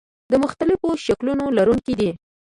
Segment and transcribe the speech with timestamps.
[0.31, 2.09] د مختلفو شکلونو لرونکي دي.